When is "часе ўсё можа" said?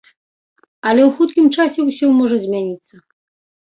1.57-2.37